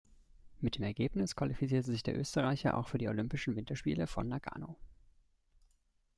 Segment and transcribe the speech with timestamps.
[0.61, 4.75] Mit dem Ergebnis qualifizierte sich der Österreicher auch für die Olympischen Winterspiele von Nagano.